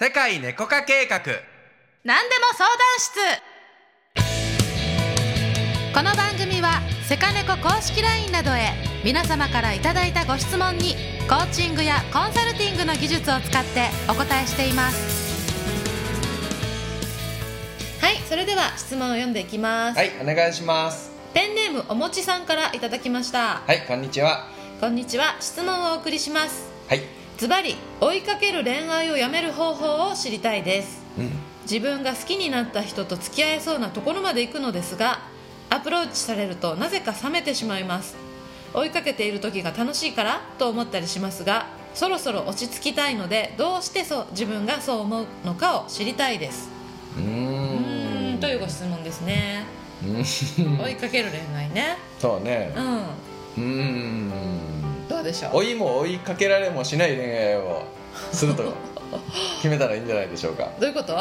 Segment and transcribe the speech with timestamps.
[0.00, 1.18] 世界猫化計画。
[2.04, 3.18] 何でも相談室。
[5.92, 8.74] この番組はセカネコ公式 LINE などへ
[9.04, 10.94] 皆様からいただいたご質問に
[11.28, 15.58] コーチングやコンサルティングの技術を使ってお答えしています。
[18.00, 21.10] はいそれでは質問を読んでいきます、はいお願いします。
[21.34, 23.62] ペンネームおもちさんからいただきました。
[23.66, 24.46] はいこんにちは。
[24.80, 25.34] こんにちは。
[25.40, 26.70] 質問をお送りします。
[26.88, 27.02] はい
[27.38, 31.00] ズバリ追いかける恋愛をやめる方法を知りたいです。
[31.16, 31.30] うん。
[31.62, 35.20] 自分が好きになった人と付き合えそうなところまで行くのですが
[35.70, 38.16] アプローチされるとなぜか冷めてしまいます。
[38.74, 46.68] 追いかけている時が楽しいからと思ったりしますがそろそろ落ち着きたいのでどうしてそう自分がそう思うのかを知りたいです。
[47.16, 48.38] うん。
[48.40, 49.64] というご質問ですね。
[50.04, 50.24] うん。
[50.80, 51.98] 追いかける恋愛ね。
[52.18, 52.74] そうね。
[52.76, 52.96] うん。
[52.96, 54.57] うーん
[55.28, 55.50] でしょ。
[55.50, 57.84] う追いも追いかけられもしない恋愛を
[58.32, 58.64] すると
[59.62, 60.68] 決めたらいいんじゃないでしょうか。
[60.80, 61.14] どういうこと？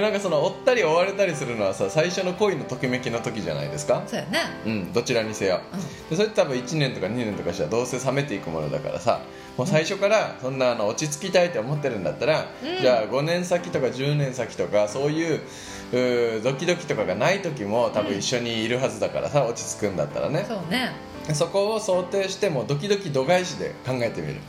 [0.00, 4.02] なんかその追ったり追われたりするのはさ最初の恋のときめきの時じゃないですか？
[4.06, 4.38] そうやね。
[4.64, 5.60] うんどちらにせよ。
[6.08, 9.20] でそれって多分1年とか2年とかしたらどうせ冷めていくものだからさ
[9.56, 12.80] もう最初からそんなあの落ち着きたいって思ってるんだったら、うん。
[12.80, 15.40] じゃあ5年先とか10年先とかそういう
[15.90, 20.44] ドキドキとかがない時も多分一緒にいるはずだからさ落ち着くんだったらね。
[20.46, 20.92] そうね。
[21.34, 24.40] そこを想定してもうドキドキ度外視で考えてみる。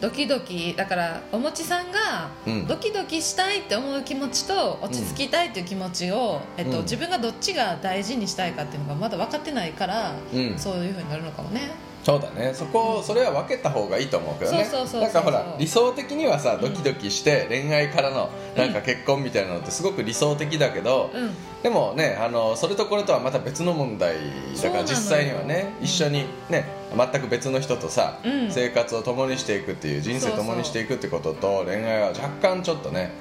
[0.00, 2.66] ドキドキだからおもちさんがうん。
[2.66, 6.82] ドキドキしたいって思う気持ちと落ち着きたいっていう気持ちを、えっとうん。
[6.82, 10.58] 自分がどっちが大事にしたいかっていうのがまだ分かってないから、うん。
[10.58, 11.70] そういうふうになるのかもね
[12.02, 12.52] そうだね。
[12.52, 14.68] そこそれは分けた方がいいと思うけどね。
[15.00, 21.30] なんかほら理想的にはさドキドキして恋愛からのなんか結婚みたいなのってすごく理想的だけど、うん。
[21.62, 24.16] でもねあのそれとこれとはまた別の問題
[24.60, 25.84] だから実際にはねうん。
[25.84, 28.50] 一緒にね全く別の人とさ、うん。
[28.50, 33.12] 生活を共にしていくっていう人生を共にしていくってことと恋愛は若干ちょっとね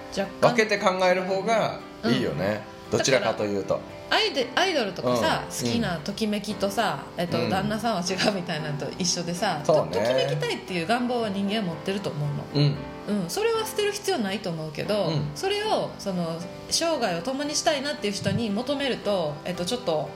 [0.42, 3.80] 分けて考える方がいいよね、どちらかというと。
[4.09, 5.66] アイデアイドルとかさ、うん。
[5.67, 7.50] 好きなときめきとさ、えっとうん。
[7.50, 9.91] 旦那さんは違うみたいなのと一緒でさ、そうね。
[9.94, 12.66] とときめきたいっていう願望は人間は持ってると思うの。
[12.66, 12.75] うん。
[13.07, 15.31] うん、それは捨てる必要ないと思うけど、うん。
[15.35, 20.09] それをその生涯を共にしたいなっていう人に求めると、えっと、ちょっと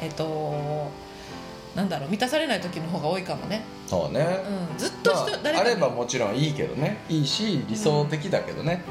[0.00, 0.90] えっと
[1.76, 6.98] なんだろう満たされない時の方が多いかもね、そうね、うん、ずっと人、まあ、誰かにあればもちろんいいけどね。
[7.08, 8.82] いいし理想的だけどね、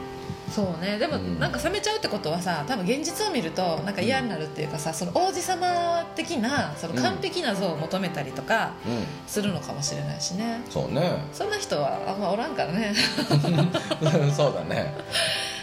[0.51, 0.97] そうね。
[0.99, 1.39] でも、うん。
[1.39, 9.03] なんか冷めちゃうってことはさ多分現実を見るとなんか嫌になるっていうかさ、その王子様的なその完璧な像を求めたりとかうん。
[9.27, 10.61] するのかもしれないしね。
[10.69, 11.23] そうね。
[11.31, 12.93] そんな人はあんまおらんからね。
[14.35, 14.93] そうだね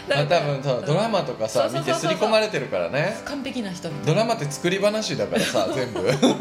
[0.09, 3.19] まあ多分そうドラマとかさ見て刷り込まれてるからね。
[3.25, 6.01] 完璧な人みたいドラマって作り話だからさ 全部。
[6.03, 6.31] なそれ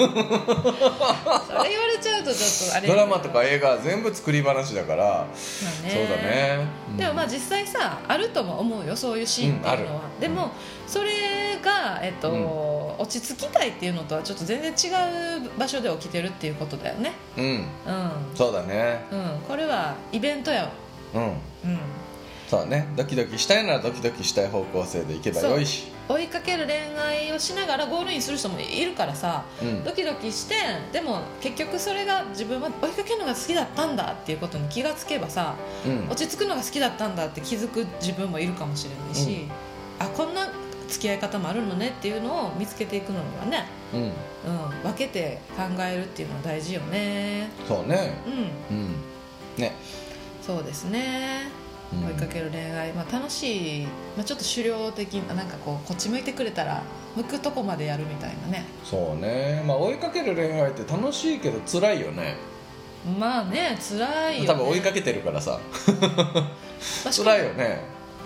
[1.71, 5.91] 言われちゃうとちょっとあれドラマとか映画は全部作り話だから、まあね。
[5.91, 6.97] そうだね、うん。
[6.97, 10.51] でもまあ実際さあるとも思うよそういうシーンっていうのは、うんでも
[10.87, 17.13] それが、えっとうん落ち着きたいっていうのとはちょっと全然違う場所で起きてるっていうことだよね。
[17.37, 17.45] うん。
[17.45, 17.65] うん、
[18.35, 19.05] そうだね。
[19.13, 20.71] うん、これはイベントやわ。
[21.15, 21.23] うん。
[21.23, 21.79] うん
[22.49, 22.89] そうだね。
[22.97, 25.93] ドキドキしたいならドキドキしたい方向性でいけばよいし。
[26.09, 29.85] 追いかける恋愛をしながらゴールインする人もいるからさうん。
[29.85, 30.55] ドキドキして
[30.91, 35.55] でも結局それが自分は追いかけるのが好きだったんだっていうことに気がつけばさ
[35.87, 36.09] うん。
[36.09, 39.47] 落ち着くのが好きだったんだって気づく自分もいるかもしれないし、
[39.99, 40.49] あこんな
[40.89, 44.01] 付き合い方もあるのねっていうのを見つけていくのがね、うん。
[44.01, 44.13] うん、
[44.83, 47.51] 分けて考えるっていうのは大事よね。
[47.69, 48.15] そうね。
[48.71, 48.77] うん。
[48.77, 48.95] うん。
[49.59, 49.75] ね。
[50.41, 51.51] そうですね。
[51.63, 56.83] うん追いかける恋愛、まあ、楽しい、まあ、ちょっと狩猟的ななんかこうこっち向いてくれたら
[57.17, 58.65] 向くとこまでやるみたいなね。
[58.85, 59.63] そうね。
[59.67, 62.37] まあ追いかける恋愛って楽しいけど辛いよね。
[63.19, 65.59] まあね辛いよ、ね、多分追いかけてるからさ。
[67.11, 67.81] 辛いよね。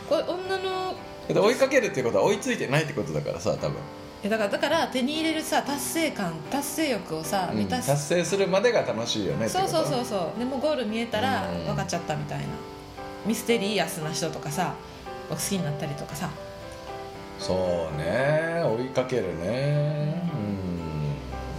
[0.08, 0.94] これ女の
[1.28, 3.76] で追いかけるっていうことは追いついてないってことだからさ多分、
[4.22, 7.58] えだからだから手に入れるさ達成感達成欲をさうん。
[7.58, 10.38] 満たす、達成するまでが楽しいよねそうそうそうそう。
[10.38, 11.64] でもゴール見えたらうん。
[11.66, 12.44] 分かっちゃったみたいな
[13.26, 14.74] ミステリアスな人とかさ
[15.28, 16.30] 好きになったりとかさ。
[17.38, 20.22] そうね追いかけるね。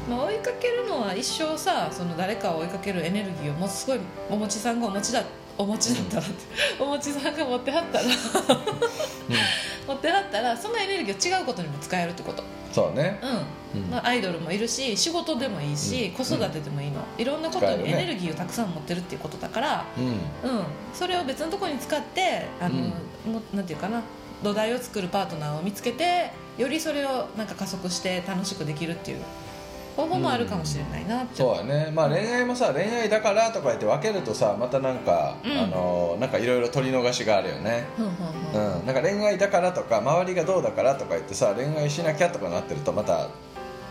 [0.10, 4.00] まあ、追いかけるのは一生さその誰かを追いかけるエネルギーをもうすごい
[4.30, 5.24] おもちさんがお持ちだ
[5.58, 6.34] お持ちだったらって、
[6.80, 8.06] おもちさんが持ってはったら
[9.88, 12.42] 持ってはったらそのエネルギーを違うことにも使えるってこと。
[12.42, 13.20] うんそうね。
[13.76, 13.90] うん、うん。
[13.90, 16.12] まあ、アイドルもいるし仕事でもいいし、うん。
[16.14, 17.02] 子育てでもいいの。
[17.18, 20.06] いろんなことにエネルギーをたくさん持ってるっていうことだから、うん。
[20.06, 20.16] うん、
[20.94, 22.76] それを別のところに使ってあの、
[23.32, 24.02] もうなんていうかな
[24.44, 29.22] 土台を作るパートナーを見つけてよりそれをなんか加速して楽しくできるっていう
[29.96, 31.92] 方法もあるかもしれないなって、そうやね。
[31.92, 35.52] まあ恋愛もさ恋愛だからとか言って分けるとさまたなんか、うん。
[35.52, 37.86] あのなんかいろいろ取り逃しがあるよね。
[38.54, 43.30] うん、なんか恋愛だからとか周りがどうだからとか言ってさ恋愛しなきゃとかなってるとまた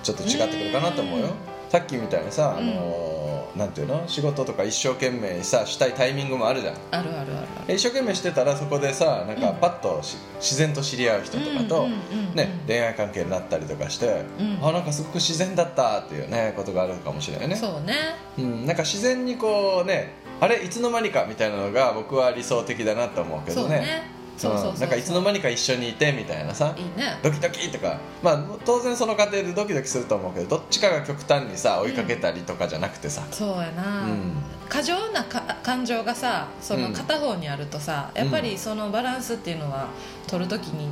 [0.02, 1.26] ちょっと違ってくるかなと思うよ。
[1.26, 2.68] うんさっきみたいにさ、うん。
[2.68, 4.02] あのーなんていうの？
[4.06, 6.74] 仕事とか一生懸命にさしたいタイミングもあるじゃん。
[6.90, 7.66] あるあるあるある。
[7.66, 9.56] で一生懸命してたらそこでさなんかうん。
[9.56, 11.88] パッとし自然と知り合う人とかと、
[12.34, 14.58] ね、恋愛関係になったりとかして、うん。
[14.62, 17.56] あなんかすごく自然だったっていうねことがあるかもしれないね。
[17.56, 17.94] そうね。
[18.38, 24.10] うん、なんか自然にこうねあれいつの間にかみたいなのが僕は理想的だなと思うけどね
[24.42, 26.74] なんかいつの間にか一緒にいてみたいなさ。
[26.76, 27.18] いいね。
[27.22, 27.98] ドキドキとか。
[28.22, 34.32] まあ当然その過程でドキドキすると思うけどどっちかが極端にさ追いかけたりとかじゃなくてさ、そうやな、うん。
[34.68, 36.92] 過剰なか感情がさそのうん。
[36.92, 39.88] 片方にあるとさ、やっぱりそのバランスっていうのは
[40.26, 40.88] 取るときに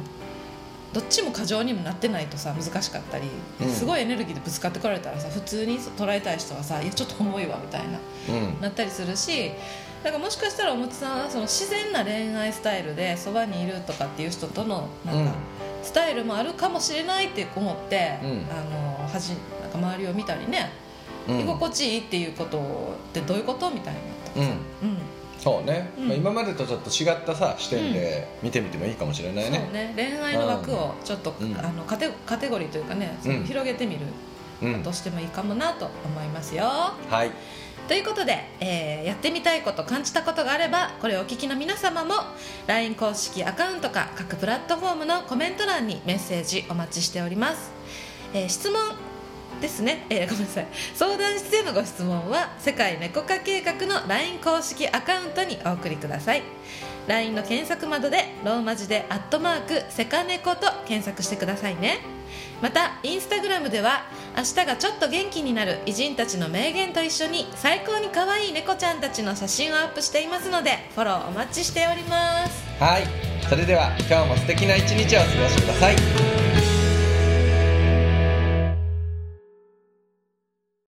[0.92, 3.28] どっちも過剰にもなってないとさ難しかったり、
[3.60, 3.68] うん。
[3.70, 7.98] すごいエネルギーでぶつかってこられたらさ普通に捉えたい人はさ「いやちょっと重いわ」みたいな。
[8.28, 8.60] うん。
[8.60, 9.52] なったりするし
[10.02, 15.32] だからもしかしたらおもちさんはその自然な恋愛スタイルでそばにいるとかっていう人とのなんか、うん。
[15.82, 18.46] スタイルもあるかもしれないって思って、うん。
[18.50, 20.70] あのはじなんか周りを見たりね、
[21.28, 21.40] うん。
[21.40, 22.58] 居心地いいっていうこと
[23.10, 23.94] ってどういうことみたい
[24.36, 24.48] なうん。
[24.48, 24.50] う
[24.92, 24.98] ん。
[25.38, 26.08] そうね、うん。
[26.08, 29.68] まあ、今までとちょっと違ったさ視点で見てみてもいいかもしれないそうね。
[29.72, 31.58] ね恋愛の枠をちょっと、うん。
[31.58, 34.06] あのカテカテゴリーというかね、広げてみる
[34.62, 34.82] うん。
[34.82, 36.64] としてもいいかもなと思いますよ。
[36.64, 37.30] はい。
[37.88, 42.14] ということで、えーやってみたいこと感じたことがあればこれをお聞きの皆様も
[42.66, 47.72] LINE 公式アカウントか各プラットフォームのコメント欄にメッセージお待ちしております、
[48.32, 48.80] えー質問
[49.60, 50.66] ですね、えーごめんなさい。
[50.94, 56.42] 相談室でのご質問は世界猫化計画の LINE 公式アカウントにお送りください。
[57.08, 61.98] LINE の検索窓でローマ字で「アットマークセカネコ」と検索してくださいね
[62.60, 64.04] またインスタグラムでは
[64.36, 72.64] 明日がちょっと元気になる偉人たちの名言と一緒に最高に可愛い猫ちゃんたちの写真をアップしていますのでフォローお待ちしております。
[72.78, 73.30] はい。
[73.48, 76.49] それでは今日も素敵な一日をお過ごしください。